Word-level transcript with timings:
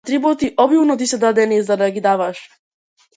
Атрибути 0.05 0.47
обилно 0.57 0.95
ти 0.97 1.07
се 1.07 1.17
дадени 1.17 1.61
за 1.63 1.77
да 1.77 1.91
ги 1.91 2.01
даваш! 2.01 2.49